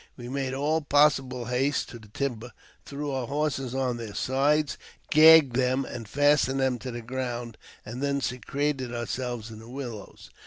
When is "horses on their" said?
3.27-4.15